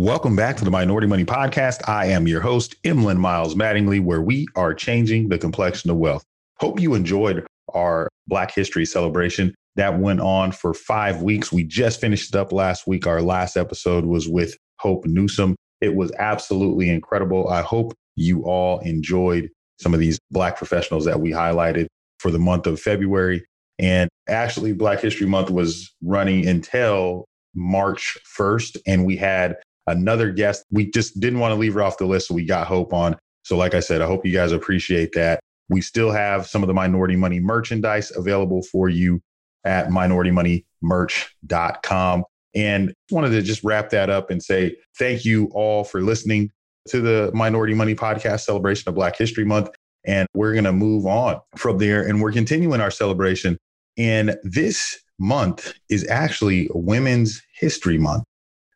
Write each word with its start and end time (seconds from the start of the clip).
Welcome 0.00 0.34
back 0.34 0.56
to 0.56 0.64
the 0.64 0.70
Minority 0.70 1.06
Money 1.06 1.26
Podcast. 1.26 1.86
I 1.86 2.06
am 2.06 2.26
your 2.26 2.40
host, 2.40 2.74
Emlyn 2.84 3.18
Miles 3.18 3.54
Mattingly, 3.54 4.02
where 4.02 4.22
we 4.22 4.46
are 4.56 4.72
changing 4.72 5.28
the 5.28 5.36
complexion 5.36 5.90
of 5.90 5.98
wealth. 5.98 6.24
Hope 6.58 6.80
you 6.80 6.94
enjoyed 6.94 7.46
our 7.74 8.08
Black 8.26 8.50
History 8.54 8.86
celebration 8.86 9.54
that 9.76 9.98
went 9.98 10.20
on 10.20 10.52
for 10.52 10.72
five 10.72 11.20
weeks. 11.20 11.52
We 11.52 11.64
just 11.64 12.00
finished 12.00 12.34
it 12.34 12.38
up 12.38 12.50
last 12.50 12.86
week. 12.86 13.06
Our 13.06 13.20
last 13.20 13.58
episode 13.58 14.06
was 14.06 14.26
with 14.26 14.56
Hope 14.78 15.04
Newsome. 15.04 15.54
It 15.82 15.94
was 15.94 16.10
absolutely 16.18 16.88
incredible. 16.88 17.48
I 17.48 17.60
hope 17.60 17.92
you 18.16 18.44
all 18.44 18.78
enjoyed 18.78 19.50
some 19.82 19.92
of 19.92 20.00
these 20.00 20.18
Black 20.30 20.56
professionals 20.56 21.04
that 21.04 21.20
we 21.20 21.30
highlighted 21.30 21.88
for 22.20 22.30
the 22.30 22.38
month 22.38 22.66
of 22.66 22.80
February. 22.80 23.44
And 23.78 24.08
actually, 24.30 24.72
Black 24.72 25.00
History 25.00 25.26
Month 25.26 25.50
was 25.50 25.94
running 26.02 26.48
until 26.48 27.26
March 27.54 28.16
1st, 28.38 28.78
and 28.86 29.04
we 29.04 29.18
had 29.18 29.56
another 29.86 30.30
guest. 30.30 30.64
We 30.70 30.90
just 30.90 31.20
didn't 31.20 31.40
want 31.40 31.52
to 31.52 31.56
leave 31.56 31.74
her 31.74 31.82
off 31.82 31.98
the 31.98 32.06
list, 32.06 32.28
so 32.28 32.34
we 32.34 32.44
got 32.44 32.66
Hope 32.66 32.92
on. 32.92 33.16
So, 33.44 33.56
like 33.56 33.74
I 33.74 33.80
said, 33.80 34.02
I 34.02 34.06
hope 34.06 34.26
you 34.26 34.32
guys 34.32 34.52
appreciate 34.52 35.12
that. 35.12 35.40
We 35.68 35.80
still 35.80 36.10
have 36.10 36.46
some 36.46 36.62
of 36.62 36.66
the 36.66 36.74
Minority 36.74 37.16
Money 37.16 37.40
merchandise 37.40 38.14
available 38.14 38.62
for 38.62 38.88
you 38.88 39.20
at 39.64 39.88
minoritymoneymerch.com. 39.88 42.24
And 42.52 42.92
wanted 43.10 43.30
to 43.30 43.42
just 43.42 43.62
wrap 43.62 43.90
that 43.90 44.10
up 44.10 44.30
and 44.30 44.42
say 44.42 44.76
thank 44.98 45.24
you 45.24 45.48
all 45.54 45.84
for 45.84 46.02
listening 46.02 46.50
to 46.88 47.00
the 47.00 47.30
Minority 47.32 47.74
Money 47.74 47.94
Podcast 47.94 48.40
celebration 48.40 48.88
of 48.88 48.96
Black 48.96 49.16
History 49.16 49.44
Month. 49.44 49.70
And 50.04 50.26
we're 50.34 50.54
going 50.54 50.64
to 50.64 50.72
move 50.72 51.06
on 51.06 51.38
from 51.56 51.78
there 51.78 52.04
and 52.06 52.20
we're 52.20 52.32
continuing 52.32 52.80
our 52.80 52.90
celebration. 52.90 53.56
And 53.96 54.36
this 54.42 55.00
month 55.18 55.72
is 55.88 56.04
actually 56.08 56.68
Women's 56.74 57.40
History 57.54 57.98
Month. 57.98 58.24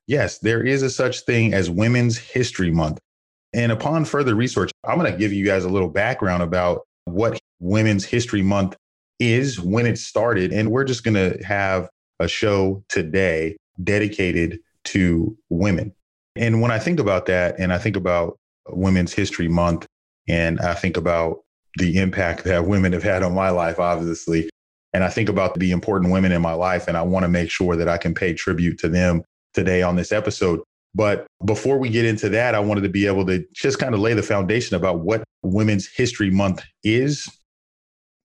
Yes, 0.06 0.38
there 0.38 0.62
is 0.62 0.82
a 0.82 0.90
such 0.90 1.20
thing 1.20 1.54
as 1.54 1.70
Women's 1.70 2.18
History 2.18 2.70
Month. 2.70 2.98
And 3.54 3.72
upon 3.72 4.04
further 4.04 4.34
research, 4.34 4.70
I'm 4.84 4.98
going 4.98 5.10
to 5.10 5.18
give 5.18 5.32
you 5.32 5.44
guys 5.44 5.64
a 5.64 5.68
little 5.68 5.88
background 5.88 6.42
about 6.42 6.82
what 7.04 7.38
Women's 7.60 8.04
History 8.04 8.42
Month 8.42 8.76
is, 9.20 9.60
when 9.60 9.86
it 9.86 9.96
started. 9.96 10.52
And 10.52 10.70
we're 10.70 10.84
just 10.84 11.04
going 11.04 11.14
to 11.14 11.42
have 11.44 11.88
a 12.20 12.28
show 12.28 12.84
today 12.88 13.56
dedicated 13.82 14.58
to 14.84 15.36
women. 15.48 15.94
And 16.36 16.60
when 16.60 16.70
I 16.70 16.78
think 16.78 17.00
about 17.00 17.26
that, 17.26 17.58
and 17.58 17.72
I 17.72 17.78
think 17.78 17.96
about 17.96 18.38
Women's 18.68 19.12
History 19.12 19.48
Month, 19.48 19.86
and 20.28 20.60
I 20.60 20.74
think 20.74 20.96
about 20.96 21.38
the 21.76 21.98
impact 21.98 22.44
that 22.44 22.66
women 22.66 22.92
have 22.92 23.02
had 23.02 23.22
on 23.22 23.34
my 23.34 23.50
life, 23.50 23.78
obviously, 23.78 24.50
and 24.92 25.02
I 25.02 25.08
think 25.08 25.28
about 25.28 25.58
the 25.58 25.70
important 25.70 26.12
women 26.12 26.32
in 26.32 26.42
my 26.42 26.52
life, 26.52 26.88
and 26.88 26.96
I 26.96 27.02
want 27.02 27.24
to 27.24 27.28
make 27.28 27.50
sure 27.50 27.76
that 27.76 27.88
I 27.88 27.98
can 27.98 28.14
pay 28.14 28.34
tribute 28.34 28.78
to 28.80 28.88
them 28.88 29.22
today 29.54 29.82
on 29.82 29.96
this 29.96 30.12
episode. 30.12 30.60
But 30.94 31.26
before 31.44 31.78
we 31.78 31.88
get 31.88 32.04
into 32.04 32.28
that, 32.30 32.54
I 32.54 32.60
wanted 32.60 32.82
to 32.82 32.88
be 32.88 33.06
able 33.06 33.26
to 33.26 33.44
just 33.52 33.78
kind 33.78 33.94
of 33.94 34.00
lay 34.00 34.14
the 34.14 34.22
foundation 34.22 34.76
about 34.76 35.00
what 35.00 35.24
Women's 35.42 35.88
History 35.88 36.30
Month 36.30 36.62
is, 36.84 37.28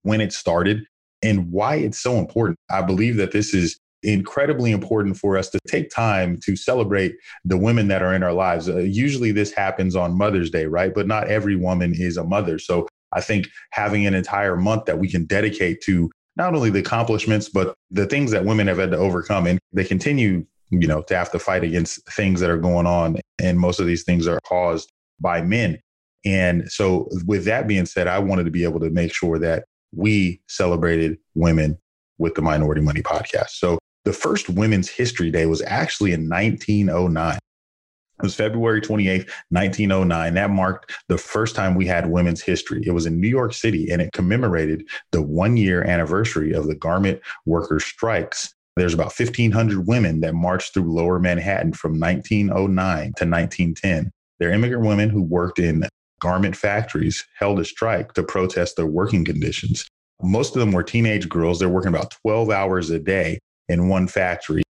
when 0.03 0.21
it 0.21 0.33
started, 0.33 0.85
and 1.21 1.51
why 1.51 1.75
it's 1.75 1.99
so 1.99 2.15
important. 2.15 2.57
I 2.69 2.81
believe 2.81 3.17
that 3.17 3.31
this 3.31 3.53
is 3.53 3.77
incredibly 4.03 4.71
important 4.71 5.17
for 5.17 5.37
us 5.37 5.49
to 5.49 5.59
take 5.67 5.89
time 5.89 6.39
to 6.45 6.55
celebrate 6.55 7.15
the 7.43 7.57
women 7.57 7.89
that 7.89 8.01
are 8.01 8.13
in 8.13 8.23
our 8.23 8.33
lives. 8.33 8.69
Uh, 8.69 8.77
usually 8.77 9.31
this 9.31 9.51
happens 9.51 9.95
on 9.95 10.17
Mother's 10.17 10.49
Day, 10.49 10.65
right? 10.65 10.93
But 10.93 11.07
not 11.07 11.27
every 11.27 11.55
woman 11.55 11.93
is 11.93 12.15
a 12.17 12.23
mother. 12.23 12.59
So 12.59 12.87
I 13.11 13.21
think 13.21 13.47
having 13.71 14.05
an 14.05 14.13
entire 14.13 14.55
month 14.55 14.85
that 14.85 14.99
we 14.99 15.09
can 15.09 15.25
dedicate 15.25 15.81
to 15.81 16.09
not 16.37 16.55
only 16.55 16.69
the 16.69 16.79
accomplishments, 16.79 17.49
but 17.49 17.75
the 17.91 18.05
things 18.05 18.31
that 18.31 18.45
women 18.45 18.67
have 18.67 18.77
had 18.77 18.91
to 18.91 18.97
overcome. 18.97 19.47
And 19.47 19.59
they 19.73 19.83
continue 19.83 20.45
you 20.71 20.87
know, 20.87 21.01
to 21.03 21.15
have 21.15 21.31
to 21.31 21.39
fight 21.39 21.63
against 21.63 22.05
things 22.11 22.39
that 22.39 22.49
are 22.49 22.57
going 22.57 22.85
on. 22.85 23.17
And 23.39 23.59
most 23.59 23.79
of 23.79 23.87
these 23.87 24.03
things 24.03 24.27
are 24.27 24.39
caused 24.41 24.91
by 25.19 25.41
men. 25.41 25.79
And 26.25 26.69
so, 26.71 27.09
with 27.25 27.45
that 27.45 27.67
being 27.67 27.85
said, 27.85 28.07
I 28.07 28.19
wanted 28.19 28.43
to 28.45 28.51
be 28.51 28.63
able 28.63 28.79
to 28.81 28.89
make 28.89 29.13
sure 29.13 29.39
that 29.39 29.65
we 29.95 30.41
celebrated 30.47 31.17
women 31.33 31.77
with 32.17 32.35
the 32.35 32.41
Minority 32.41 32.81
Money 32.81 33.01
podcast. 33.01 33.51
So, 33.51 33.79
the 34.05 34.13
first 34.13 34.49
Women's 34.49 34.89
History 34.89 35.31
Day 35.31 35.45
was 35.45 35.61
actually 35.61 36.11
in 36.11 36.27
1909. 36.29 37.35
It 37.35 38.23
was 38.23 38.35
February 38.35 38.81
28th, 38.81 39.29
1909. 39.49 40.33
That 40.33 40.49
marked 40.49 40.91
the 41.07 41.17
first 41.17 41.55
time 41.55 41.75
we 41.75 41.85
had 41.85 42.09
women's 42.09 42.41
history. 42.41 42.83
It 42.85 42.91
was 42.91 43.05
in 43.05 43.21
New 43.21 43.29
York 43.29 43.53
City 43.53 43.89
and 43.89 44.01
it 44.01 44.11
commemorated 44.11 44.83
the 45.11 45.21
one 45.21 45.55
year 45.55 45.83
anniversary 45.85 46.51
of 46.51 46.67
the 46.67 46.75
garment 46.75 47.21
workers' 47.45 47.85
strikes 47.85 48.53
there's 48.75 48.93
about 48.93 49.17
1,500 49.17 49.87
women 49.87 50.21
that 50.21 50.33
marched 50.33 50.73
through 50.73 50.93
lower 50.93 51.19
Manhattan 51.19 51.73
from 51.73 51.99
1909 51.99 53.01
to 53.01 53.25
1910. 53.25 54.11
They're 54.39 54.51
immigrant 54.51 54.85
women 54.85 55.09
who 55.09 55.21
worked 55.21 55.59
in 55.59 55.87
garment 56.19 56.55
factories, 56.55 57.25
held 57.37 57.59
a 57.59 57.65
strike 57.65 58.13
to 58.13 58.23
protest 58.23 58.75
their 58.75 58.85
working 58.85 59.25
conditions. 59.25 59.87
Most 60.21 60.55
of 60.55 60.59
them 60.59 60.71
were 60.71 60.83
teenage 60.83 61.29
girls. 61.29 61.59
They're 61.59 61.69
working 61.69 61.93
about 61.93 62.11
12 62.23 62.49
hours 62.49 62.89
a 62.89 62.99
day 62.99 63.39
in 63.67 63.87
one 63.87 64.07
factory, 64.07 64.63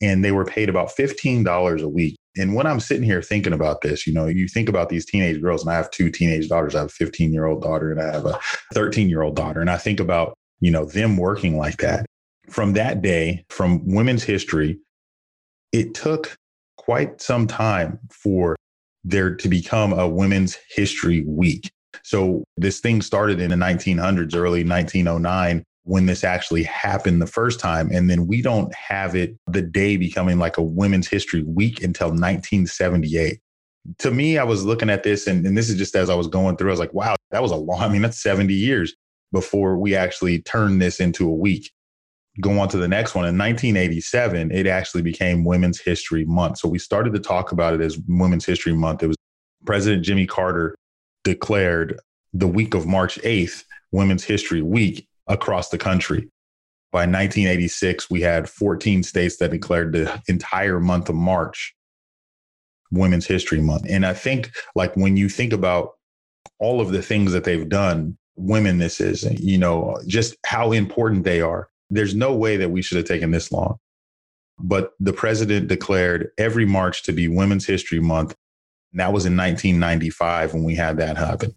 and 0.00 0.24
they 0.24 0.32
were 0.32 0.44
paid 0.44 0.68
about 0.68 0.90
$15 0.96 1.82
a 1.82 1.88
week. 1.88 2.16
And 2.36 2.54
when 2.54 2.66
I'm 2.66 2.80
sitting 2.80 3.02
here 3.02 3.22
thinking 3.22 3.52
about 3.52 3.80
this, 3.80 4.06
you 4.06 4.12
know, 4.12 4.26
you 4.26 4.46
think 4.46 4.68
about 4.68 4.88
these 4.88 5.06
teenage 5.06 5.40
girls, 5.40 5.62
and 5.62 5.70
I 5.70 5.76
have 5.76 5.90
two 5.90 6.10
teenage 6.10 6.48
daughters. 6.48 6.74
I 6.74 6.80
have 6.80 6.88
a 6.88 6.92
15 6.92 7.32
year 7.32 7.46
old 7.46 7.62
daughter 7.62 7.90
and 7.90 8.00
I 8.00 8.12
have 8.12 8.26
a 8.26 8.38
13 8.74 9.08
year 9.08 9.22
old 9.22 9.36
daughter. 9.36 9.60
And 9.60 9.70
I 9.70 9.78
think 9.78 10.00
about, 10.00 10.34
you 10.60 10.70
know, 10.70 10.84
them 10.84 11.16
working 11.16 11.56
like 11.56 11.78
that 11.78 12.06
from 12.48 12.72
that 12.74 13.02
day, 13.02 13.44
from 13.48 13.86
women's 13.86 14.22
history, 14.22 14.78
it 15.72 15.94
took 15.94 16.36
quite 16.76 17.20
some 17.20 17.46
time 17.46 17.98
for 18.10 18.56
there 19.04 19.34
to 19.34 19.48
become 19.48 19.92
a 19.92 20.08
women's 20.08 20.56
history 20.70 21.24
week. 21.26 21.70
So 22.02 22.44
this 22.56 22.80
thing 22.80 23.02
started 23.02 23.40
in 23.40 23.50
the 23.50 23.56
1900s, 23.56 24.34
early 24.34 24.64
1909, 24.64 25.64
when 25.84 26.06
this 26.06 26.24
actually 26.24 26.64
happened 26.64 27.22
the 27.22 27.26
first 27.26 27.60
time. 27.60 27.90
And 27.92 28.10
then 28.10 28.26
we 28.26 28.42
don't 28.42 28.72
have 28.74 29.14
it 29.14 29.36
the 29.46 29.62
day 29.62 29.96
becoming 29.96 30.38
like 30.38 30.56
a 30.56 30.62
women's 30.62 31.08
history 31.08 31.42
week 31.42 31.82
until 31.82 32.08
1978. 32.08 33.38
To 33.98 34.10
me, 34.10 34.36
I 34.36 34.44
was 34.44 34.64
looking 34.64 34.90
at 34.90 35.04
this, 35.04 35.28
and, 35.28 35.46
and 35.46 35.56
this 35.56 35.68
is 35.68 35.76
just 35.76 35.94
as 35.94 36.10
I 36.10 36.16
was 36.16 36.26
going 36.26 36.56
through, 36.56 36.70
I 36.70 36.72
was 36.72 36.80
like, 36.80 36.92
wow, 36.92 37.14
that 37.30 37.42
was 37.42 37.52
a 37.52 37.56
long, 37.56 37.80
I 37.80 37.88
mean, 37.88 38.02
that's 38.02 38.20
70 38.20 38.52
years 38.52 38.94
before 39.32 39.78
we 39.78 39.94
actually 39.94 40.40
turned 40.40 40.82
this 40.82 40.98
into 40.98 41.28
a 41.28 41.34
week 41.34 41.70
go 42.40 42.58
on 42.58 42.68
to 42.68 42.76
the 42.76 42.88
next 42.88 43.14
one. 43.14 43.24
In 43.24 43.38
1987, 43.38 44.50
it 44.50 44.66
actually 44.66 45.02
became 45.02 45.44
Women's 45.44 45.80
History 45.80 46.24
Month. 46.24 46.58
So 46.58 46.68
we 46.68 46.78
started 46.78 47.12
to 47.14 47.20
talk 47.20 47.52
about 47.52 47.74
it 47.74 47.80
as 47.80 47.98
Women's 48.08 48.44
History 48.44 48.74
Month. 48.74 49.02
It 49.02 49.08
was 49.08 49.16
President 49.64 50.04
Jimmy 50.04 50.26
Carter 50.26 50.74
declared 51.24 51.98
the 52.32 52.46
week 52.46 52.74
of 52.74 52.86
March 52.86 53.18
8th 53.22 53.64
Women's 53.92 54.24
History 54.24 54.62
Week 54.62 55.06
across 55.26 55.70
the 55.70 55.78
country. 55.78 56.30
By 56.92 57.00
1986, 57.00 58.10
we 58.10 58.20
had 58.20 58.48
14 58.48 59.02
states 59.02 59.38
that 59.38 59.50
declared 59.50 59.92
the 59.92 60.22
entire 60.28 60.80
month 60.80 61.08
of 61.08 61.14
March 61.16 61.74
Women's 62.90 63.26
History 63.26 63.60
Month. 63.60 63.86
And 63.88 64.06
I 64.06 64.14
think, 64.14 64.52
like, 64.74 64.96
when 64.96 65.16
you 65.16 65.28
think 65.28 65.52
about 65.52 65.90
all 66.58 66.80
of 66.80 66.90
the 66.90 67.02
things 67.02 67.32
that 67.32 67.44
they've 67.44 67.68
done, 67.68 68.16
women, 68.36 68.78
this 68.78 69.00
is, 69.00 69.24
you 69.40 69.58
know, 69.58 69.98
just 70.06 70.36
how 70.46 70.72
important 70.72 71.24
they 71.24 71.40
are 71.40 71.68
there's 71.90 72.14
no 72.14 72.34
way 72.34 72.56
that 72.56 72.70
we 72.70 72.82
should 72.82 72.96
have 72.96 73.06
taken 73.06 73.30
this 73.30 73.52
long. 73.52 73.76
But 74.58 74.92
the 75.00 75.12
president 75.12 75.68
declared 75.68 76.30
every 76.38 76.64
March 76.64 77.02
to 77.04 77.12
be 77.12 77.28
Women's 77.28 77.66
History 77.66 78.00
Month. 78.00 78.34
And 78.92 79.00
that 79.00 79.12
was 79.12 79.26
in 79.26 79.36
1995 79.36 80.54
when 80.54 80.64
we 80.64 80.74
had 80.74 80.96
that 80.98 81.16
happen. 81.16 81.54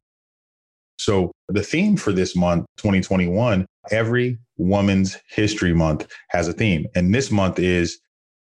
So 0.98 1.32
the 1.48 1.64
theme 1.64 1.96
for 1.96 2.12
this 2.12 2.36
month, 2.36 2.66
2021, 2.78 3.66
every 3.90 4.38
Woman's 4.58 5.18
History 5.30 5.74
Month 5.74 6.12
has 6.30 6.50
a 6.50 6.54
theme. 6.54 6.88
And 6.94 7.16
this 7.16 7.32
month 7.32 7.58
is 7.58 8.00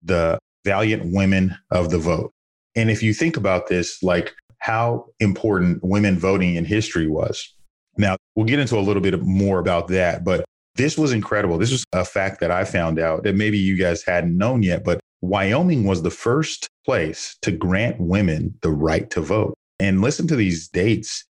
the 0.03 0.39
valiant 0.65 1.13
women 1.15 1.57
of 1.71 1.91
the 1.91 1.99
vote. 1.99 2.33
And 2.75 2.91
if 2.91 3.03
you 3.03 3.15
think 3.15 3.37
about 3.37 3.69
this, 3.69 4.03
like 4.03 4.35
how 4.59 5.07
important 5.21 5.83
women 5.83 6.19
voting 6.19 6.57
in 6.57 6.65
history 6.65 7.07
was. 7.07 7.55
Now, 7.97 8.17
we'll 8.35 8.47
get 8.47 8.59
into 8.59 8.79
a 8.79 8.81
little 8.81 9.03
bit 9.03 9.21
more 9.23 9.59
about 9.59 9.89
that, 9.89 10.25
but 10.25 10.45
this 10.81 10.97
was 10.97 11.13
incredible. 11.13 11.59
This 11.59 11.73
was 11.73 11.85
a 11.93 12.07
fact 12.07 12.41
that 12.41 12.51
I 12.51 12.65
found 12.65 12.99
out 12.99 13.23
that 13.25 13.37
maybe 13.37 13.59
you 13.59 13.77
guys 13.77 14.03
hadn't 14.03 14.37
known 14.37 14.63
yet, 14.63 14.83
but 14.83 14.99
Wyoming 15.21 15.85
was 15.85 16.01
the 16.01 16.11
first 16.11 16.69
place 16.87 17.37
to 17.43 17.53
grant 17.53 18.01
women 18.01 18.55
the 18.63 18.71
right 18.71 19.11
to 19.11 19.21
vote. 19.21 19.53
And 19.79 20.01
listen 20.01 20.27
to 20.29 20.37
these 20.37 20.69
dates 20.69 21.27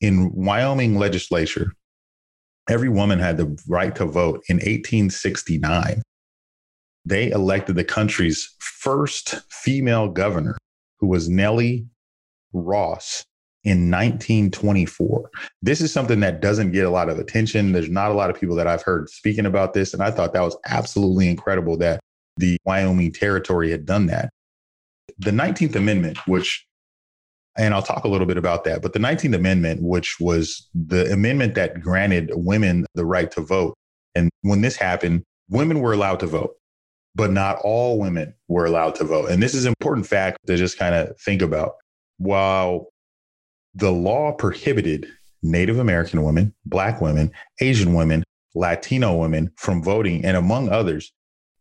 in 0.00 0.32
Wyoming 0.34 0.96
legislature 0.96 1.72
every 2.70 2.88
woman 2.88 3.18
had 3.18 3.36
the 3.36 3.62
right 3.68 3.94
to 3.94 4.06
vote 4.06 4.42
in 4.48 4.56
1869. 4.56 6.00
They 7.04 7.30
elected 7.30 7.76
the 7.76 7.84
country's 7.84 8.54
first 8.58 9.34
female 9.50 10.08
governor, 10.08 10.56
who 10.98 11.08
was 11.08 11.28
Nellie 11.28 11.86
Ross 12.54 13.22
in 13.64 13.90
1924. 13.90 15.30
This 15.62 15.80
is 15.80 15.92
something 15.92 16.20
that 16.20 16.40
doesn't 16.40 16.72
get 16.72 16.84
a 16.84 16.90
lot 16.90 17.08
of 17.08 17.18
attention. 17.18 17.72
There's 17.72 17.90
not 17.90 18.10
a 18.10 18.14
lot 18.14 18.30
of 18.30 18.38
people 18.38 18.56
that 18.56 18.66
I've 18.66 18.82
heard 18.82 19.08
speaking 19.08 19.46
about 19.46 19.72
this. 19.72 19.94
And 19.94 20.02
I 20.02 20.10
thought 20.10 20.34
that 20.34 20.42
was 20.42 20.56
absolutely 20.66 21.28
incredible 21.28 21.78
that 21.78 22.00
the 22.36 22.58
Wyoming 22.64 23.12
Territory 23.12 23.70
had 23.70 23.86
done 23.86 24.06
that. 24.06 24.30
The 25.18 25.30
19th 25.30 25.76
Amendment, 25.76 26.18
which, 26.26 26.66
and 27.56 27.72
I'll 27.72 27.82
talk 27.82 28.04
a 28.04 28.08
little 28.08 28.26
bit 28.26 28.36
about 28.36 28.64
that, 28.64 28.82
but 28.82 28.92
the 28.92 28.98
19th 28.98 29.34
Amendment, 29.34 29.82
which 29.82 30.16
was 30.20 30.68
the 30.74 31.10
amendment 31.12 31.54
that 31.54 31.80
granted 31.80 32.30
women 32.34 32.84
the 32.94 33.06
right 33.06 33.30
to 33.30 33.40
vote. 33.40 33.74
And 34.14 34.30
when 34.42 34.60
this 34.60 34.76
happened, 34.76 35.22
women 35.48 35.80
were 35.80 35.92
allowed 35.92 36.20
to 36.20 36.26
vote, 36.26 36.54
but 37.14 37.30
not 37.30 37.58
all 37.62 37.98
women 37.98 38.34
were 38.48 38.66
allowed 38.66 38.94
to 38.96 39.04
vote. 39.04 39.30
And 39.30 39.42
this 39.42 39.54
is 39.54 39.64
an 39.64 39.74
important 39.78 40.06
fact 40.06 40.38
to 40.46 40.56
just 40.56 40.78
kind 40.78 40.94
of 40.94 41.18
think 41.20 41.40
about. 41.40 41.74
While 42.18 42.88
the 43.74 43.90
law 43.90 44.32
prohibited 44.32 45.06
Native 45.42 45.78
American 45.78 46.22
women, 46.22 46.54
Black 46.64 47.00
women, 47.00 47.30
Asian 47.60 47.94
women, 47.94 48.24
Latino 48.54 49.16
women 49.16 49.50
from 49.56 49.82
voting, 49.82 50.24
and 50.24 50.36
among 50.36 50.68
others. 50.68 51.12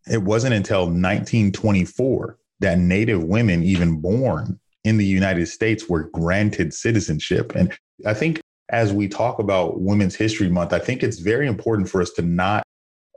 It 0.10 0.21
wasn't 0.21 0.54
until 0.54 0.81
1924 0.81 2.38
that 2.60 2.77
Native 2.77 3.24
women, 3.24 3.63
even 3.63 4.00
born 4.00 4.60
in 4.83 4.98
the 4.98 5.06
United 5.06 5.48
States, 5.48 5.89
were 5.89 6.10
granted 6.10 6.74
citizenship. 6.74 7.54
And 7.56 7.75
I 8.06 8.13
think 8.13 8.42
as 8.69 8.94
we 8.94 9.07
talk 9.07 9.39
about 9.39 9.81
Women's 9.81 10.15
History 10.15 10.50
Month, 10.50 10.74
I 10.74 10.80
think 10.80 11.04
it's 11.04 11.19
very 11.19 11.48
important 11.48 11.89
for 11.89 12.01
us 12.01 12.12
to 12.12 12.21
not 12.21 12.63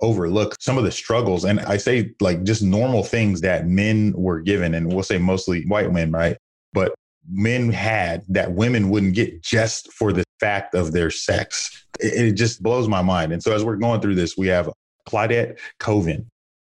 overlook 0.03 0.55
some 0.61 0.79
of 0.79 0.85
the 0.85 0.93
struggles. 0.93 1.45
And 1.45 1.61
I 1.61 1.77
say 1.77 2.13
like 2.21 2.43
just 2.43 2.63
normal 2.63 3.03
things 3.03 3.41
that 3.43 3.67
men 3.67 4.13
were 4.17 4.41
given, 4.41 4.75
and 4.75 4.93
we'll 4.93 5.03
say 5.03 5.19
mostly 5.19 5.65
white 5.67 5.93
men, 5.93 6.13
right? 6.13 6.37
But 6.73 6.95
men 7.31 7.71
had 7.71 8.23
that 8.29 8.53
women 8.53 8.91
wouldn't 8.91 9.15
get 9.15 9.43
just 9.43 9.93
for 9.93 10.13
the 10.13 10.25
fact 10.41 10.75
of 10.75 10.93
their 10.93 11.11
sex. 11.11 11.87
It, 12.01 12.29
it 12.29 12.33
just 12.33 12.63
blows 12.63 12.89
my 12.89 13.03
mind. 13.03 13.33
And 13.33 13.43
so 13.43 13.53
as 13.53 13.65
we're 13.65 13.77
going 13.77 14.01
through 14.01 14.15
this, 14.15 14.37
we 14.37 14.49
have 14.49 14.71
Claudette 15.09 15.59
Colvin 15.79 16.29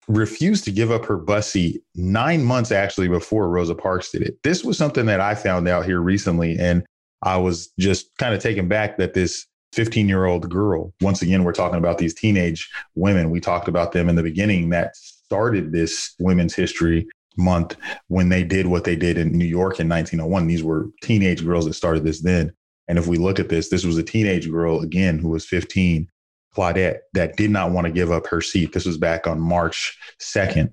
refused 0.08 0.66
to 0.66 0.72
give 0.72 0.92
up 0.92 1.06
her 1.06 1.18
bus 1.18 1.52
seat 1.52 1.82
nine 1.96 2.44
months 2.44 2.72
actually 2.72 3.08
before 3.08 3.50
Rosa 3.50 3.76
Parks 3.76 4.12
did 4.12 4.22
it. 4.22 4.38
This 4.44 4.64
was 4.64 4.78
something 4.78 5.06
that 5.06 5.22
I 5.22 5.36
found 5.36 5.68
out 5.68 5.86
here 5.86 6.02
recently. 6.02 6.58
And 6.58 6.86
I 7.22 7.38
was 7.38 7.72
just 7.80 8.10
kind 8.18 8.36
of 8.36 8.42
taken 8.42 8.68
back 8.68 8.98
that 8.98 9.14
this 9.14 9.46
15 9.72 10.10
year 10.10 10.26
old 10.26 10.50
girl, 10.50 10.94
once 11.02 11.22
again, 11.22 11.44
we're 11.44 11.54
talking 11.54 11.78
about 11.78 11.98
these 11.98 12.14
teenage 12.14 12.70
women. 12.96 13.30
We 13.30 13.40
talked 13.40 13.68
about 13.68 13.94
them 13.94 14.10
in 14.10 14.16
the 14.16 14.24
beginning 14.24 14.70
that 14.70 14.96
started 14.96 15.72
this 15.72 16.14
women's 16.20 16.54
history 16.54 17.08
month 17.38 17.76
when 18.08 18.30
they 18.30 18.44
did 18.44 18.68
what 18.68 18.84
they 18.84 18.96
did 18.96 19.18
in 19.18 19.32
New 19.32 19.46
York 19.46 19.80
in 19.80 19.90
1901. 19.90 20.48
These 20.48 20.64
were 20.64 20.88
teenage 21.02 21.44
girls 21.44 21.66
that 21.66 21.74
started 21.74 22.04
this 22.04 22.22
then. 22.22 22.52
And 22.88 22.98
if 22.98 23.08
we 23.08 23.18
look 23.18 23.40
at 23.40 23.50
this, 23.50 23.70
this 23.70 23.86
was 23.86 23.98
a 23.98 24.04
teenage 24.04 24.50
girl, 24.50 24.82
again, 24.82 25.18
who 25.18 25.30
was 25.30 25.46
15, 25.46 26.08
Claudette, 26.56 27.00
that 27.14 27.38
did 27.38 27.50
not 27.50 27.72
want 27.72 27.86
to 27.88 27.94
give 27.94 28.12
up 28.12 28.28
her 28.28 28.42
seat. 28.42 28.74
This 28.74 28.86
was 28.86 28.98
back 28.98 29.26
on 29.26 29.40
March 29.40 29.98
2nd. 30.22 30.72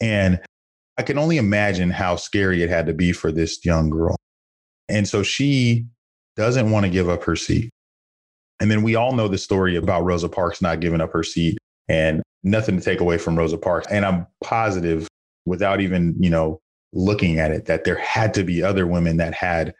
And 0.00 0.40
I 0.98 1.02
can 1.02 1.18
only 1.18 1.36
imagine 1.36 1.90
how 1.90 2.16
scary 2.16 2.62
it 2.62 2.70
had 2.70 2.86
to 2.86 2.94
be 2.94 3.12
for 3.12 3.30
this 3.30 3.64
young 3.64 3.90
girl. 3.90 4.16
And 4.88 5.06
so 5.06 5.22
she 5.22 5.86
doesn't 6.36 6.70
want 6.70 6.84
to 6.84 6.90
give 6.90 7.08
up 7.08 7.24
her 7.24 7.36
seat. 7.36 7.70
And 8.60 8.70
then 8.70 8.82
we 8.82 8.94
all 8.94 9.12
know 9.12 9.28
the 9.28 9.38
story 9.38 9.76
about 9.76 10.04
Rosa 10.04 10.28
Parks 10.28 10.62
not 10.62 10.80
giving 10.80 11.00
up 11.00 11.12
her 11.12 11.22
seat 11.22 11.58
and 11.88 12.22
nothing 12.42 12.78
to 12.78 12.84
take 12.84 13.00
away 13.00 13.18
from 13.18 13.36
Rosa 13.36 13.58
Parks. 13.58 13.86
And 13.90 14.04
I'm 14.04 14.26
positive 14.42 15.08
without 15.46 15.80
even, 15.80 16.14
you 16.18 16.28
know, 16.28 16.60
looking 16.92 17.38
at 17.38 17.50
it, 17.50 17.66
that 17.66 17.84
there 17.84 17.96
had 17.96 18.34
to 18.34 18.44
be 18.44 18.62
other 18.62 18.86
women 18.86 19.16
that 19.16 19.34
had 19.34 19.74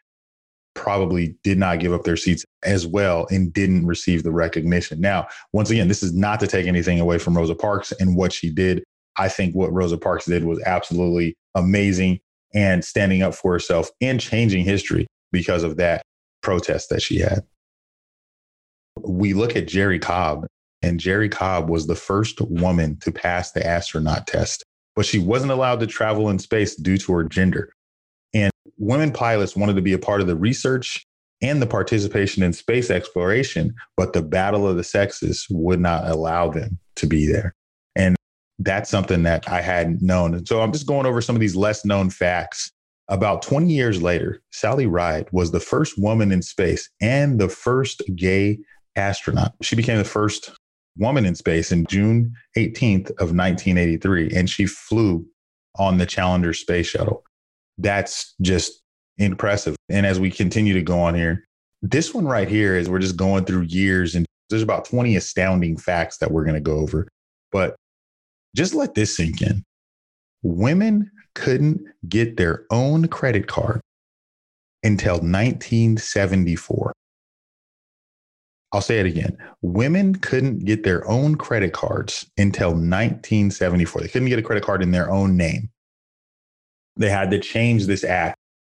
probably 0.74 1.36
did 1.42 1.58
not 1.58 1.80
give 1.80 1.92
up 1.92 2.04
their 2.04 2.16
seats 2.16 2.44
as 2.64 2.86
well 2.86 3.26
and 3.30 3.52
didn't 3.52 3.86
receive 3.86 4.22
the 4.22 4.30
recognition. 4.30 5.00
Now, 5.00 5.26
once 5.52 5.70
again, 5.70 5.88
this 5.88 6.02
is 6.02 6.14
not 6.14 6.38
to 6.40 6.46
take 6.46 6.66
anything 6.66 7.00
away 7.00 7.18
from 7.18 7.36
Rosa 7.36 7.54
Parks 7.54 7.92
and 7.92 8.16
what 8.16 8.32
she 8.32 8.50
did. 8.50 8.84
I 9.16 9.28
think 9.28 9.54
what 9.54 9.72
Rosa 9.72 9.96
Parks 9.96 10.26
did 10.26 10.44
was 10.44 10.62
absolutely 10.66 11.34
amazing 11.54 12.20
and 12.54 12.84
standing 12.84 13.22
up 13.22 13.34
for 13.34 13.52
herself 13.52 13.90
and 14.00 14.20
changing 14.20 14.64
history 14.64 15.06
because 15.32 15.62
of 15.62 15.78
that 15.78 16.02
protest 16.42 16.90
that 16.90 17.02
she 17.02 17.18
had. 17.18 17.42
We 19.00 19.32
look 19.32 19.56
at 19.56 19.68
Jerrie 19.68 19.98
Cobb, 19.98 20.46
and 20.82 21.00
Jerrie 21.00 21.28
Cobb 21.28 21.68
was 21.68 21.86
the 21.86 21.94
first 21.94 22.40
woman 22.42 22.98
to 23.00 23.10
pass 23.10 23.52
the 23.52 23.66
astronaut 23.66 24.26
test 24.26 24.62
but 24.96 25.06
she 25.06 25.18
wasn't 25.18 25.52
allowed 25.52 25.78
to 25.80 25.86
travel 25.86 26.30
in 26.30 26.38
space 26.38 26.74
due 26.74 26.96
to 26.98 27.12
her 27.12 27.24
gender. 27.24 27.72
And 28.34 28.50
women 28.78 29.12
pilots 29.12 29.54
wanted 29.54 29.76
to 29.76 29.82
be 29.82 29.92
a 29.92 29.98
part 29.98 30.22
of 30.22 30.26
the 30.26 30.36
research 30.36 31.06
and 31.42 31.60
the 31.60 31.66
participation 31.66 32.42
in 32.42 32.54
space 32.54 32.90
exploration, 32.90 33.74
but 33.96 34.14
the 34.14 34.22
battle 34.22 34.66
of 34.66 34.76
the 34.76 34.84
sexes 34.84 35.46
would 35.50 35.80
not 35.80 36.08
allow 36.08 36.48
them 36.50 36.78
to 36.96 37.06
be 37.06 37.26
there. 37.26 37.54
And 37.94 38.16
that's 38.58 38.88
something 38.88 39.22
that 39.24 39.48
I 39.48 39.60
hadn't 39.60 40.00
known. 40.00 40.34
And 40.34 40.48
so 40.48 40.62
I'm 40.62 40.72
just 40.72 40.86
going 40.86 41.04
over 41.06 41.20
some 41.20 41.36
of 41.36 41.40
these 41.40 41.54
less 41.54 41.84
known 41.84 42.08
facts. 42.10 42.72
About 43.08 43.42
20 43.42 43.72
years 43.72 44.02
later, 44.02 44.42
Sally 44.50 44.86
Ride 44.86 45.28
was 45.30 45.52
the 45.52 45.60
first 45.60 45.94
woman 45.96 46.32
in 46.32 46.42
space 46.42 46.90
and 47.00 47.38
the 47.38 47.48
first 47.48 48.02
gay 48.16 48.58
astronaut. 48.96 49.52
She 49.60 49.76
became 49.76 49.98
the 49.98 50.04
first 50.04 50.55
woman 50.96 51.26
in 51.26 51.34
space 51.34 51.72
in 51.72 51.86
June 51.86 52.34
18th 52.56 53.10
of 53.10 53.34
1983, 53.34 54.32
and 54.34 54.48
she 54.48 54.66
flew 54.66 55.26
on 55.78 55.98
the 55.98 56.06
Challenger 56.06 56.52
space 56.52 56.86
shuttle. 56.86 57.24
That's 57.78 58.34
just 58.40 58.82
impressive. 59.18 59.76
And 59.88 60.06
as 60.06 60.18
we 60.18 60.30
continue 60.30 60.74
to 60.74 60.82
go 60.82 60.98
on 60.98 61.14
here, 61.14 61.44
this 61.82 62.14
one 62.14 62.26
right 62.26 62.48
here 62.48 62.76
is 62.76 62.88
we're 62.88 62.98
just 62.98 63.16
going 63.16 63.44
through 63.44 63.62
years 63.62 64.14
and 64.14 64.26
there's 64.48 64.62
about 64.62 64.84
20 64.84 65.16
astounding 65.16 65.76
facts 65.76 66.18
that 66.18 66.30
we're 66.30 66.44
going 66.44 66.54
to 66.54 66.60
go 66.60 66.78
over. 66.78 67.08
But 67.52 67.76
just 68.54 68.74
let 68.74 68.94
this 68.94 69.16
sink 69.16 69.42
in. 69.42 69.64
Women 70.42 71.10
couldn't 71.34 71.82
get 72.08 72.36
their 72.36 72.64
own 72.70 73.08
credit 73.08 73.46
card 73.46 73.80
until 74.82 75.14
1974. 75.14 76.92
I'll 78.72 78.80
say 78.80 78.98
it 78.98 79.06
again. 79.06 79.36
Women 79.62 80.16
couldn't 80.16 80.64
get 80.64 80.82
their 80.82 81.08
own 81.08 81.36
credit 81.36 81.72
cards 81.72 82.28
until 82.36 82.70
1974. 82.70 84.02
They 84.02 84.08
couldn't 84.08 84.28
get 84.28 84.38
a 84.38 84.42
credit 84.42 84.64
card 84.64 84.82
in 84.82 84.90
their 84.90 85.10
own 85.10 85.36
name. 85.36 85.70
They 86.96 87.10
had 87.10 87.30
to 87.30 87.38
change 87.38 87.86
this 87.86 88.04
act 88.04 88.36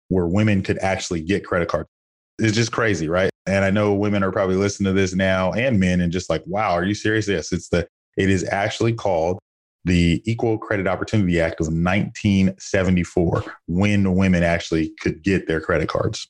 where 0.10 0.28
women 0.28 0.62
could 0.62 0.78
actually 0.80 1.22
get 1.22 1.46
credit 1.46 1.70
cards. 1.70 1.90
It's 2.38 2.56
just 2.56 2.72
crazy, 2.72 3.10
right? 3.10 3.30
And 3.46 3.66
I 3.66 3.72
know 3.72 3.94
women 3.94 4.24
are 4.24 4.32
probably 4.32 4.56
listening 4.56 4.94
to 4.94 5.00
this 5.00 5.16
now 5.16 5.52
and 5.54 5.80
men 5.80 6.02
and 6.02 6.12
just 6.12 6.30
like, 6.30 6.44
wow, 6.46 6.72
are 6.72 6.84
you 6.84 6.94
serious? 6.94 7.28
Yes, 7.28 7.52
it's 7.52 7.70
the, 7.70 7.88
it 8.16 8.30
is 8.30 8.48
actually 8.50 8.94
called 8.94 9.40
the 9.86 10.22
Equal 10.26 10.58
Credit 10.58 10.88
Opportunity 10.88 11.40
Act 11.40 11.62
of 11.62 11.68
1974 11.68 13.44
when 13.68 14.16
women 14.16 14.44
actually 14.44 14.94
could 15.00 15.24
get 15.24 15.48
their 15.48 15.62
credit 15.62 15.90
cards. 15.90 16.28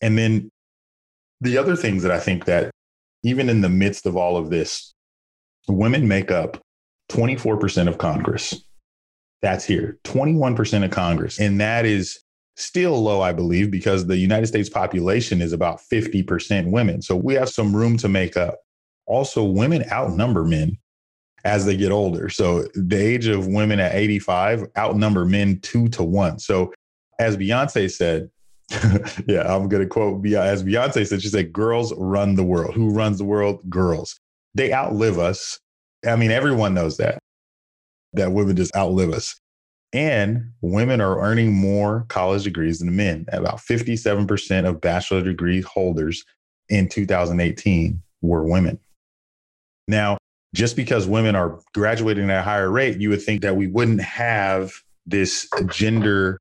And 0.00 0.16
then 0.16 0.50
the 1.40 1.58
other 1.58 1.76
things 1.76 2.02
that 2.02 2.12
I 2.12 2.20
think 2.20 2.44
that 2.46 2.70
even 3.22 3.48
in 3.48 3.60
the 3.60 3.68
midst 3.68 4.06
of 4.06 4.16
all 4.16 4.36
of 4.36 4.50
this, 4.50 4.94
women 5.68 6.06
make 6.08 6.30
up 6.30 6.58
24% 7.10 7.88
of 7.88 7.98
Congress. 7.98 8.62
That's 9.42 9.64
here, 9.64 9.98
21% 10.04 10.84
of 10.84 10.90
Congress. 10.90 11.38
And 11.38 11.60
that 11.60 11.84
is 11.86 12.18
still 12.56 13.00
low, 13.02 13.20
I 13.20 13.32
believe, 13.32 13.70
because 13.70 14.06
the 14.06 14.16
United 14.16 14.46
States 14.46 14.68
population 14.68 15.40
is 15.40 15.52
about 15.52 15.80
50% 15.92 16.70
women. 16.70 17.02
So 17.02 17.16
we 17.16 17.34
have 17.34 17.48
some 17.48 17.74
room 17.74 17.96
to 17.98 18.08
make 18.08 18.36
up. 18.36 18.56
Also, 19.06 19.44
women 19.44 19.84
outnumber 19.90 20.44
men 20.44 20.76
as 21.44 21.64
they 21.64 21.76
get 21.76 21.92
older. 21.92 22.28
So 22.28 22.64
the 22.74 22.96
age 22.96 23.26
of 23.26 23.46
women 23.46 23.80
at 23.80 23.94
85 23.94 24.66
outnumber 24.76 25.24
men 25.24 25.60
two 25.60 25.88
to 25.90 26.02
one. 26.02 26.38
So 26.38 26.72
as 27.18 27.36
Beyonce 27.36 27.90
said, 27.90 28.28
yeah, 29.26 29.42
I'm 29.46 29.68
going 29.68 29.82
to 29.82 29.86
quote 29.86 30.24
as 30.26 30.62
Beyonce 30.62 31.06
said, 31.06 31.22
she 31.22 31.28
said, 31.28 31.52
girls 31.52 31.92
run 31.96 32.34
the 32.34 32.44
world. 32.44 32.74
Who 32.74 32.90
runs 32.90 33.18
the 33.18 33.24
world? 33.24 33.60
Girls. 33.68 34.18
They 34.54 34.72
outlive 34.72 35.18
us. 35.18 35.58
I 36.06 36.16
mean, 36.16 36.30
everyone 36.30 36.74
knows 36.74 36.98
that, 36.98 37.18
that 38.12 38.32
women 38.32 38.56
just 38.56 38.74
outlive 38.76 39.10
us. 39.10 39.40
And 39.92 40.52
women 40.60 41.00
are 41.00 41.20
earning 41.20 41.54
more 41.54 42.04
college 42.08 42.44
degrees 42.44 42.80
than 42.80 42.94
men. 42.94 43.24
About 43.32 43.56
57% 43.56 44.68
of 44.68 44.80
bachelor 44.82 45.22
degree 45.22 45.62
holders 45.62 46.24
in 46.68 46.88
2018 46.88 48.02
were 48.20 48.44
women. 48.44 48.78
Now, 49.86 50.18
just 50.54 50.76
because 50.76 51.06
women 51.06 51.34
are 51.34 51.60
graduating 51.74 52.30
at 52.30 52.40
a 52.40 52.42
higher 52.42 52.70
rate, 52.70 53.00
you 53.00 53.08
would 53.08 53.22
think 53.22 53.40
that 53.42 53.56
we 53.56 53.66
wouldn't 53.66 54.02
have 54.02 54.74
this 55.06 55.48
gender 55.68 56.38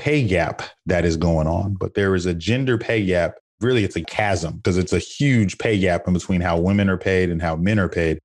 pay 0.00 0.26
gap 0.26 0.62
that 0.86 1.04
is 1.04 1.16
going 1.16 1.46
on, 1.46 1.74
but 1.74 1.94
there 1.94 2.14
is 2.14 2.26
a 2.26 2.34
gender 2.34 2.78
pay 2.78 3.04
gap 3.04 3.34
really 3.60 3.84
it's 3.84 3.96
a 3.96 4.04
chasm 4.04 4.56
because 4.56 4.78
it's 4.78 4.92
a 4.92 4.98
huge 4.98 5.58
pay 5.58 5.78
gap 5.78 6.06
in 6.06 6.14
between 6.14 6.40
how 6.40 6.58
women 6.58 6.88
are 6.88 6.96
paid 6.96 7.30
and 7.30 7.42
how 7.42 7.56
men 7.56 7.78
are 7.78 7.88
paid. 7.88 8.18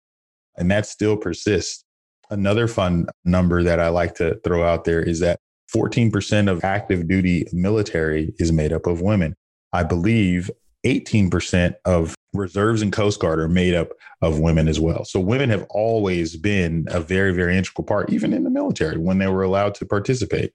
And 0.57 0.71
that 0.71 0.85
still 0.85 1.17
persists. 1.17 1.83
Another 2.29 2.67
fun 2.67 3.07
number 3.25 3.61
that 3.63 3.79
I 3.79 3.89
like 3.89 4.15
to 4.15 4.39
throw 4.43 4.63
out 4.63 4.85
there 4.85 5.01
is 5.01 5.19
that 5.19 5.39
14% 5.75 6.49
of 6.49 6.63
active 6.63 7.07
duty 7.07 7.45
military 7.51 8.33
is 8.39 8.51
made 8.51 8.71
up 8.71 8.87
of 8.87 9.01
women. 9.01 9.35
I 9.73 9.83
believe 9.83 10.49
18% 10.85 11.75
of 11.83 12.15
reserves 12.33 12.81
and 12.81 12.93
Coast 12.93 13.19
Guard 13.19 13.39
are 13.39 13.49
made 13.49 13.75
up 13.75 13.89
of 14.21 14.39
women 14.39 14.67
as 14.67 14.79
well. 14.79 15.03
So 15.03 15.19
women 15.19 15.49
have 15.49 15.65
always 15.69 16.37
been 16.37 16.85
a 16.89 16.99
very, 16.99 17.33
very 17.33 17.57
integral 17.57 17.85
part, 17.85 18.11
even 18.11 18.33
in 18.33 18.43
the 18.43 18.49
military 18.49 18.97
when 18.97 19.17
they 19.17 19.27
were 19.27 19.43
allowed 19.43 19.75
to 19.75 19.85
participate. 19.85 20.53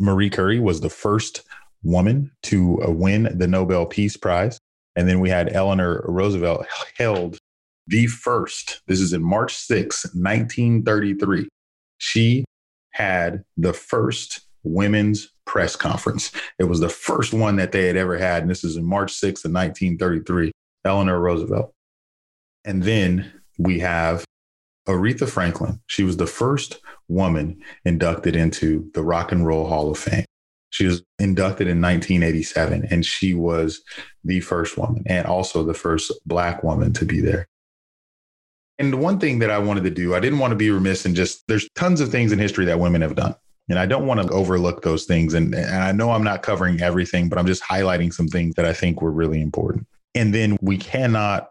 Marie 0.00 0.30
Curie 0.30 0.60
was 0.60 0.80
the 0.80 0.90
first 0.90 1.42
woman 1.82 2.30
to 2.44 2.82
uh, 2.82 2.90
win 2.90 3.36
the 3.36 3.48
Nobel 3.48 3.86
Peace 3.86 4.16
Prize. 4.16 4.58
And 4.96 5.08
then 5.08 5.20
we 5.20 5.30
had 5.30 5.52
Eleanor 5.52 6.04
Roosevelt 6.06 6.66
held 6.96 7.38
the 7.86 8.06
first, 8.06 8.82
this 8.86 9.00
is 9.00 9.12
in 9.12 9.22
March 9.22 9.54
6, 9.54 10.04
1933. 10.14 11.48
She 11.98 12.44
had 12.90 13.44
the 13.56 13.72
first 13.72 14.40
women's 14.62 15.32
press 15.46 15.76
conference. 15.76 16.30
It 16.58 16.64
was 16.64 16.80
the 16.80 16.88
first 16.88 17.32
one 17.32 17.56
that 17.56 17.72
they 17.72 17.86
had 17.86 17.96
ever 17.96 18.18
had. 18.18 18.42
And 18.42 18.50
this 18.50 18.64
is 18.64 18.76
in 18.76 18.84
March 18.84 19.12
6 19.12 19.44
of 19.44 19.52
1933, 19.52 20.52
Eleanor 20.84 21.18
Roosevelt. 21.18 21.72
And 22.64 22.82
then 22.82 23.32
we 23.56 23.78
have 23.78 24.24
Aretha 24.88 25.28
Franklin. 25.28 25.80
She 25.86 26.02
was 26.02 26.16
the 26.16 26.26
first 26.26 26.80
woman 27.08 27.60
inducted 27.84 28.34
into 28.34 28.90
the 28.94 29.02
Rock 29.02 29.32
and 29.32 29.46
Roll 29.46 29.68
Hall 29.68 29.90
of 29.90 29.98
Fame. 29.98 30.24
She 30.70 30.86
was 30.86 31.02
inducted 31.18 31.66
in 31.66 31.80
1987, 31.80 32.88
and 32.90 33.04
she 33.04 33.34
was 33.34 33.82
the 34.24 34.40
first 34.40 34.76
woman 34.76 35.02
and 35.06 35.26
also 35.26 35.62
the 35.62 35.74
first 35.74 36.12
Black 36.26 36.62
woman 36.62 36.92
to 36.94 37.04
be 37.04 37.20
there. 37.20 37.46
And 38.78 39.00
one 39.00 39.18
thing 39.18 39.40
that 39.40 39.50
I 39.50 39.58
wanted 39.58 39.84
to 39.84 39.90
do, 39.90 40.14
I 40.14 40.20
didn't 40.20 40.38
want 40.38 40.52
to 40.52 40.56
be 40.56 40.70
remiss 40.70 41.04
and 41.04 41.16
just, 41.16 41.42
there's 41.48 41.68
tons 41.74 42.00
of 42.00 42.10
things 42.10 42.32
in 42.32 42.38
history 42.38 42.64
that 42.66 42.78
women 42.78 43.02
have 43.02 43.16
done. 43.16 43.34
And 43.68 43.78
I 43.78 43.86
don't 43.86 44.06
want 44.06 44.22
to 44.22 44.32
overlook 44.32 44.82
those 44.82 45.04
things. 45.04 45.34
And, 45.34 45.54
and 45.54 45.82
I 45.82 45.92
know 45.92 46.12
I'm 46.12 46.22
not 46.22 46.42
covering 46.42 46.80
everything, 46.80 47.28
but 47.28 47.38
I'm 47.38 47.46
just 47.46 47.62
highlighting 47.62 48.12
some 48.12 48.28
things 48.28 48.54
that 48.54 48.64
I 48.64 48.72
think 48.72 49.02
were 49.02 49.10
really 49.10 49.42
important. 49.42 49.86
And 50.14 50.32
then 50.32 50.56
we 50.60 50.78
cannot 50.78 51.50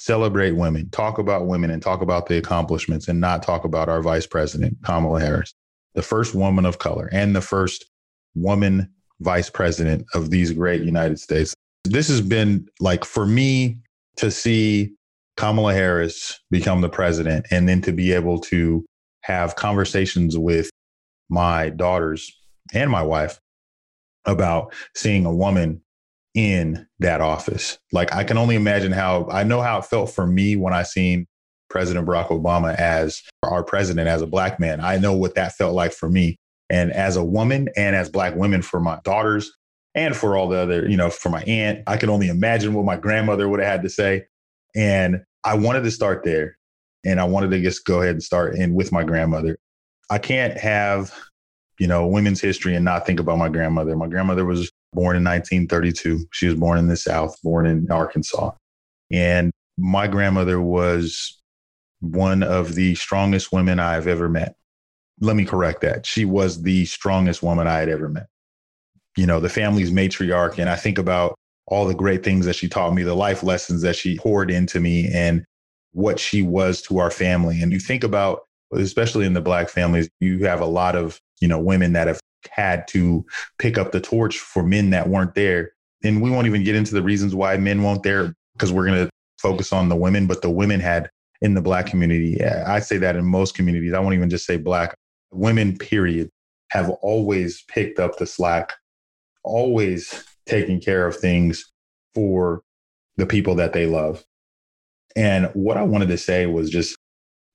celebrate 0.00 0.52
women, 0.52 0.88
talk 0.90 1.18
about 1.18 1.46
women, 1.46 1.70
and 1.70 1.82
talk 1.82 2.00
about 2.00 2.26
the 2.26 2.38
accomplishments 2.38 3.06
and 3.06 3.20
not 3.20 3.42
talk 3.42 3.64
about 3.64 3.90
our 3.90 4.00
vice 4.00 4.26
president, 4.26 4.74
Kamala 4.82 5.20
Harris, 5.20 5.52
the 5.94 6.02
first 6.02 6.34
woman 6.34 6.64
of 6.64 6.78
color 6.78 7.10
and 7.12 7.36
the 7.36 7.42
first 7.42 7.84
woman 8.34 8.88
vice 9.20 9.50
president 9.50 10.06
of 10.14 10.30
these 10.30 10.52
great 10.52 10.82
United 10.82 11.20
States. 11.20 11.52
This 11.84 12.08
has 12.08 12.22
been 12.22 12.66
like 12.80 13.04
for 13.04 13.26
me 13.26 13.76
to 14.16 14.30
see 14.30 14.94
Kamala 15.36 15.74
Harris 15.74 16.40
become 16.50 16.80
the 16.80 16.88
president 16.88 17.46
and 17.50 17.68
then 17.68 17.82
to 17.82 17.92
be 17.92 18.12
able 18.12 18.38
to 18.40 18.82
have 19.20 19.56
conversations 19.56 20.38
with 20.38 20.70
my 21.28 21.68
daughters 21.68 22.32
and 22.72 22.90
my 22.90 23.02
wife 23.02 23.38
about 24.24 24.72
seeing 24.96 25.26
a 25.26 25.34
woman 25.34 25.82
in 26.34 26.86
that 27.00 27.20
office. 27.20 27.78
Like 27.92 28.12
I 28.14 28.24
can 28.24 28.38
only 28.38 28.54
imagine 28.54 28.92
how 28.92 29.28
I 29.30 29.42
know 29.42 29.60
how 29.60 29.78
it 29.78 29.84
felt 29.86 30.10
for 30.10 30.26
me 30.26 30.56
when 30.56 30.72
I 30.72 30.82
seen 30.82 31.26
President 31.68 32.06
Barack 32.06 32.28
Obama 32.28 32.74
as 32.74 33.22
our 33.42 33.64
president 33.64 34.08
as 34.08 34.22
a 34.22 34.26
black 34.26 34.60
man. 34.60 34.80
I 34.80 34.98
know 34.98 35.14
what 35.14 35.34
that 35.36 35.54
felt 35.54 35.74
like 35.74 35.92
for 35.92 36.08
me. 36.08 36.36
And 36.68 36.92
as 36.92 37.16
a 37.16 37.24
woman 37.24 37.68
and 37.76 37.96
as 37.96 38.08
black 38.08 38.36
women 38.36 38.62
for 38.62 38.80
my 38.80 39.00
daughters 39.04 39.52
and 39.94 40.16
for 40.16 40.36
all 40.36 40.48
the 40.48 40.58
other, 40.58 40.88
you 40.88 40.96
know, 40.96 41.10
for 41.10 41.30
my 41.30 41.42
aunt, 41.42 41.80
I 41.86 41.96
can 41.96 42.10
only 42.10 42.28
imagine 42.28 42.74
what 42.74 42.84
my 42.84 42.96
grandmother 42.96 43.48
would 43.48 43.60
have 43.60 43.68
had 43.68 43.82
to 43.82 43.88
say. 43.88 44.26
And 44.76 45.22
I 45.42 45.56
wanted 45.56 45.82
to 45.84 45.90
start 45.90 46.22
there. 46.24 46.56
And 47.04 47.18
I 47.18 47.24
wanted 47.24 47.50
to 47.52 47.62
just 47.62 47.84
go 47.84 48.02
ahead 48.02 48.12
and 48.12 48.22
start 48.22 48.56
in 48.56 48.74
with 48.74 48.92
my 48.92 49.02
grandmother. 49.02 49.58
I 50.10 50.18
can't 50.18 50.56
have, 50.58 51.14
you 51.78 51.86
know, 51.86 52.06
women's 52.06 52.40
history 52.40 52.76
and 52.76 52.84
not 52.84 53.06
think 53.06 53.20
about 53.20 53.38
my 53.38 53.48
grandmother. 53.48 53.96
My 53.96 54.06
grandmother 54.06 54.44
was 54.44 54.70
born 54.92 55.16
in 55.16 55.24
1932. 55.24 56.26
She 56.32 56.46
was 56.46 56.54
born 56.54 56.78
in 56.78 56.88
the 56.88 56.96
South, 56.96 57.36
born 57.42 57.66
in 57.66 57.90
Arkansas. 57.90 58.52
And 59.10 59.52
my 59.76 60.06
grandmother 60.06 60.60
was 60.60 61.40
one 62.00 62.42
of 62.42 62.74
the 62.74 62.94
strongest 62.94 63.52
women 63.52 63.78
I've 63.78 64.06
ever 64.06 64.28
met. 64.28 64.54
Let 65.20 65.36
me 65.36 65.44
correct 65.44 65.82
that. 65.82 66.06
She 66.06 66.24
was 66.24 66.62
the 66.62 66.86
strongest 66.86 67.42
woman 67.42 67.66
I 67.66 67.78
had 67.78 67.88
ever 67.88 68.08
met. 68.08 68.26
You 69.16 69.26
know, 69.26 69.40
the 69.40 69.48
family's 69.48 69.90
matriarch. 69.90 70.58
And 70.58 70.70
I 70.70 70.76
think 70.76 70.98
about 70.98 71.34
all 71.66 71.86
the 71.86 71.94
great 71.94 72.24
things 72.24 72.46
that 72.46 72.56
she 72.56 72.68
taught 72.68 72.94
me, 72.94 73.02
the 73.02 73.14
life 73.14 73.42
lessons 73.42 73.82
that 73.82 73.96
she 73.96 74.18
poured 74.18 74.50
into 74.50 74.80
me, 74.80 75.10
and 75.12 75.44
what 75.92 76.18
she 76.18 76.42
was 76.42 76.80
to 76.82 76.98
our 76.98 77.10
family. 77.10 77.60
And 77.60 77.72
you 77.72 77.80
think 77.80 78.02
about 78.02 78.40
especially 78.72 79.26
in 79.26 79.34
the 79.34 79.40
black 79.40 79.68
families, 79.68 80.08
you 80.20 80.44
have 80.44 80.60
a 80.60 80.66
lot 80.66 80.96
of, 80.96 81.20
you 81.40 81.48
know, 81.48 81.58
women 81.58 81.92
that 81.94 82.06
have 82.06 82.19
had 82.50 82.86
to 82.88 83.24
pick 83.58 83.78
up 83.78 83.92
the 83.92 84.00
torch 84.00 84.38
for 84.38 84.62
men 84.62 84.90
that 84.90 85.08
weren't 85.08 85.34
there. 85.34 85.72
And 86.02 86.22
we 86.22 86.30
won't 86.30 86.46
even 86.46 86.64
get 86.64 86.76
into 86.76 86.94
the 86.94 87.02
reasons 87.02 87.34
why 87.34 87.56
men 87.56 87.82
weren't 87.82 88.02
there 88.02 88.34
because 88.54 88.72
we're 88.72 88.86
going 88.86 89.06
to 89.06 89.10
focus 89.38 89.72
on 89.72 89.88
the 89.88 89.96
women, 89.96 90.26
but 90.26 90.42
the 90.42 90.50
women 90.50 90.80
had 90.80 91.10
in 91.42 91.54
the 91.54 91.62
black 91.62 91.86
community. 91.86 92.42
I 92.44 92.80
say 92.80 92.98
that 92.98 93.16
in 93.16 93.24
most 93.24 93.54
communities. 93.54 93.94
I 93.94 94.00
won't 94.00 94.14
even 94.14 94.30
just 94.30 94.46
say 94.46 94.56
black. 94.56 94.94
Women, 95.32 95.76
period, 95.78 96.30
have 96.70 96.90
always 97.02 97.62
picked 97.62 97.98
up 97.98 98.18
the 98.18 98.26
slack, 98.26 98.72
always 99.44 100.24
taking 100.46 100.80
care 100.80 101.06
of 101.06 101.16
things 101.16 101.70
for 102.14 102.62
the 103.16 103.26
people 103.26 103.54
that 103.56 103.72
they 103.72 103.86
love. 103.86 104.24
And 105.16 105.50
what 105.54 105.76
I 105.76 105.82
wanted 105.82 106.08
to 106.08 106.18
say 106.18 106.46
was 106.46 106.70
just 106.70 106.96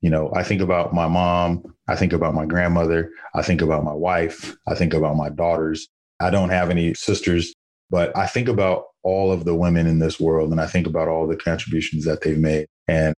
you 0.05 0.11
know, 0.11 0.31
I 0.35 0.43
think 0.43 0.61
about 0.61 0.93
my 0.93 1.07
mom, 1.07 1.63
I 1.87 1.95
think 1.95 2.13
about 2.13 2.35
my 2.35 2.45
grandmother, 2.45 3.09
I 3.33 3.41
think 3.41 3.59
about 3.63 3.83
my 3.83 3.91
wife, 3.91 4.55
I 4.67 4.75
think 4.75 4.93
about 4.93 5.15
my 5.15 5.29
daughters. 5.29 5.87
I 6.19 6.29
don't 6.29 6.51
have 6.51 6.69
any 6.69 6.93
sisters, 6.93 7.55
but 7.89 8.15
I 8.15 8.27
think 8.27 8.47
about 8.47 8.83
all 9.01 9.31
of 9.31 9.45
the 9.45 9.55
women 9.55 9.87
in 9.87 9.97
this 9.97 10.19
world 10.19 10.51
and 10.51 10.61
I 10.61 10.67
think 10.67 10.85
about 10.85 11.07
all 11.07 11.25
the 11.25 11.35
contributions 11.35 12.05
that 12.05 12.21
they've 12.21 12.37
made. 12.37 12.67
And, 12.87 13.15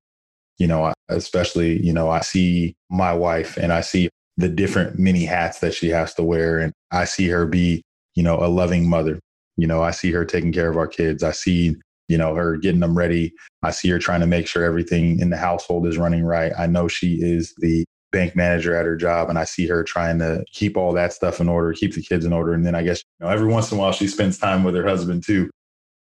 you 0.60 0.66
know, 0.66 0.94
especially, 1.10 1.86
you 1.86 1.92
know, 1.92 2.10
I 2.10 2.22
see 2.22 2.74
my 2.90 3.12
wife 3.14 3.58
and 3.58 3.74
I 3.74 3.82
see 3.82 4.08
the 4.38 4.48
different 4.48 4.98
many 4.98 5.26
hats 5.26 5.60
that 5.60 5.74
she 5.74 5.90
has 5.90 6.14
to 6.14 6.24
wear. 6.24 6.58
And 6.58 6.72
I 6.92 7.04
see 7.04 7.28
her 7.28 7.46
be, 7.46 7.82
you 8.16 8.24
know, 8.24 8.38
a 8.38 8.48
loving 8.48 8.90
mother. 8.90 9.20
You 9.58 9.68
know, 9.68 9.84
I 9.84 9.92
see 9.92 10.14
her 10.14 10.24
taking 10.24 10.54
care 10.54 10.70
of 10.70 10.78
our 10.78 10.88
kids. 10.88 11.22
I 11.22 11.32
see 11.32 11.76
you 12.08 12.18
know, 12.18 12.36
her 12.36 12.58
getting 12.58 12.80
them 12.80 12.98
ready. 12.98 13.34
I 13.64 13.72
see 13.72 13.90
her 13.90 14.00
trying 14.00 14.22
to 14.22 14.28
make 14.28 14.48
sure 14.48 14.64
everything 14.64 15.20
in 15.20 15.30
the 15.30 15.38
household 15.38 15.88
is 15.88 15.98
running 15.98 16.24
right. 16.24 16.52
I 16.58 16.68
know 16.68 16.88
she 16.88 17.16
is 17.22 17.54
the 17.58 17.86
bank 18.12 18.36
manager 18.36 18.76
at 18.76 18.86
her 18.86 18.96
job 18.96 19.30
and 19.30 19.38
I 19.38 19.44
see 19.44 19.68
her 19.68 19.84
trying 19.84 20.20
to 20.20 20.44
keep 20.54 20.78
all 20.78 20.94
that 20.94 21.14
stuff 21.14 21.42
in 21.42 21.50
order, 21.50 21.74
keep 21.74 21.94
the 21.94 22.02
kids 22.02 22.26
in 22.26 22.34
order. 22.34 22.54
And 22.54 22.66
then 22.66 22.76
I 22.76 22.84
guess, 22.84 23.04
you 23.20 23.26
know, 23.26 23.32
every 23.32 23.48
once 23.48 23.72
in 23.72 23.78
a 23.78 23.82
while 23.82 23.92
she 23.92 24.08
spends 24.08 24.38
time 24.38 24.64
with 24.64 24.76
her 24.76 24.88
husband 24.88 25.24
too. 25.26 25.50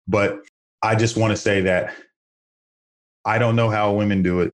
But 0.07 0.41
I 0.83 0.95
just 0.95 1.17
want 1.17 1.31
to 1.31 1.37
say 1.37 1.63
that 1.63 1.95
I 3.25 3.39
don't 3.39 3.57
know 3.57 3.71
how 3.71 3.93
women 3.95 4.23
do 4.23 4.41
it. 4.41 4.53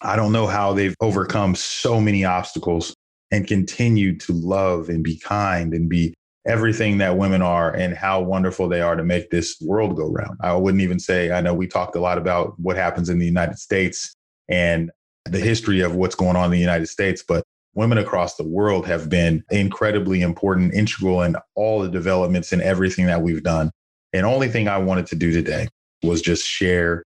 I 0.00 0.16
don't 0.16 0.32
know 0.32 0.46
how 0.46 0.72
they've 0.72 0.96
overcome 1.00 1.54
so 1.54 2.00
many 2.00 2.24
obstacles 2.24 2.94
and 3.30 3.46
continue 3.46 4.16
to 4.18 4.32
love 4.32 4.88
and 4.88 5.02
be 5.02 5.18
kind 5.18 5.74
and 5.74 5.88
be 5.88 6.14
everything 6.46 6.98
that 6.98 7.16
women 7.16 7.42
are 7.42 7.72
and 7.74 7.96
how 7.96 8.20
wonderful 8.20 8.68
they 8.68 8.80
are 8.80 8.96
to 8.96 9.04
make 9.04 9.30
this 9.30 9.56
world 9.60 9.96
go 9.96 10.10
round. 10.10 10.38
I 10.42 10.54
wouldn't 10.54 10.82
even 10.82 10.98
say, 10.98 11.32
I 11.32 11.40
know 11.40 11.54
we 11.54 11.66
talked 11.66 11.96
a 11.96 12.00
lot 12.00 12.18
about 12.18 12.58
what 12.60 12.76
happens 12.76 13.08
in 13.08 13.18
the 13.18 13.26
United 13.26 13.58
States 13.58 14.14
and 14.48 14.90
the 15.24 15.40
history 15.40 15.80
of 15.80 15.94
what's 15.94 16.14
going 16.14 16.36
on 16.36 16.46
in 16.46 16.50
the 16.50 16.58
United 16.58 16.86
States, 16.86 17.24
but 17.26 17.44
women 17.74 17.98
across 17.98 18.36
the 18.36 18.46
world 18.46 18.86
have 18.86 19.08
been 19.08 19.42
incredibly 19.50 20.20
important, 20.20 20.74
integral 20.74 21.22
in 21.22 21.36
all 21.54 21.80
the 21.80 21.88
developments 21.88 22.52
and 22.52 22.60
everything 22.60 23.06
that 23.06 23.22
we've 23.22 23.42
done. 23.42 23.70
And 24.12 24.26
only 24.26 24.48
thing 24.48 24.68
I 24.68 24.78
wanted 24.78 25.06
to 25.08 25.16
do 25.16 25.32
today 25.32 25.68
was 26.02 26.20
just 26.20 26.46
share 26.46 27.04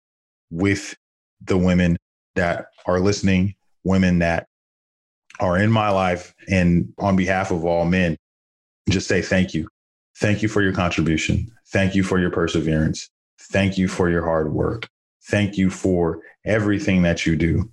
with 0.51 0.97
the 1.41 1.57
women 1.57 1.97
that 2.35 2.67
are 2.87 3.01
listening, 3.01 3.55
women 3.85 4.19
that 4.19 4.47
are 5.41 5.57
in 5.57 5.71
my 5.71 5.91
life, 5.91 6.35
and 6.49 6.93
on 6.99 7.15
behalf 7.15 7.53
of 7.53 7.65
all 7.65 7.85
men, 7.85 8.17
just 8.93 9.09
say 9.09 9.23
thank 9.23 9.55
you. 9.55 9.69
Thank 10.19 10.43
you 10.43 10.49
for 10.49 10.63
your 10.63 10.73
contribution. 10.73 11.51
Thank 11.69 11.95
you 11.95 12.03
for 12.03 12.19
your 12.19 12.31
perseverance. 12.31 13.11
Thank 13.51 13.79
you 13.79 13.89
for 13.89 14.11
your 14.11 14.25
hard 14.25 14.53
work. 14.53 14.89
Thank 15.29 15.57
you 15.57 15.71
for 15.71 16.21
everything 16.45 17.03
that 17.03 17.27
you 17.27 17.37
do. 17.37 17.71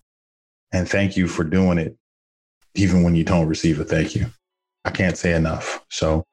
And 0.72 0.90
thank 0.90 1.16
you 1.16 1.28
for 1.28 1.44
doing 1.44 1.78
it 1.78 1.98
even 2.76 3.04
when 3.04 3.16
you 3.16 3.24
don't 3.24 3.48
receive 3.48 3.80
a 3.80 3.86
thank 3.86 4.16
you. 4.16 4.28
I 4.84 4.92
can't 4.92 5.18
say 5.18 5.34
enough. 5.34 5.84
So 5.90 6.26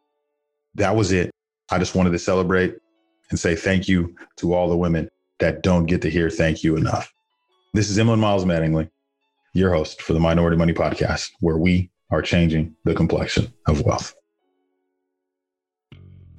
that 0.74 0.96
was 0.96 1.12
it. 1.12 1.30
I 1.70 1.78
just 1.78 1.94
wanted 1.94 2.10
to 2.10 2.18
celebrate 2.18 2.74
and 3.30 3.38
say 3.38 3.54
thank 3.56 3.88
you 3.88 4.14
to 4.36 4.52
all 4.52 4.68
the 4.68 4.76
women 4.76 5.08
that 5.38 5.62
don't 5.62 5.86
get 5.86 6.02
to 6.02 6.10
hear 6.10 6.28
thank 6.28 6.62
you 6.62 6.76
enough. 6.76 7.12
This 7.72 7.88
is 7.88 7.98
Emlyn 7.98 8.20
Miles 8.20 8.44
Mattingly, 8.44 8.90
your 9.54 9.72
host 9.72 10.02
for 10.02 10.12
the 10.12 10.20
Minority 10.20 10.56
Money 10.56 10.74
Podcast, 10.74 11.30
where 11.40 11.56
we 11.56 11.90
are 12.10 12.20
changing 12.20 12.76
the 12.84 12.94
complexion 12.94 13.52
of 13.66 13.82
wealth. 13.82 14.14